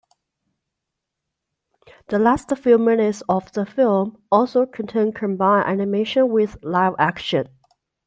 The 2.07 2.17
last 2.17 2.49
few 2.57 2.79
minutes 2.79 3.21
of 3.29 3.51
the 3.51 3.67
film 3.67 4.19
also 4.31 4.65
contain 4.65 5.11
combine 5.13 5.63
animation 5.67 6.29
with 6.29 6.57
live-action. 6.63 7.49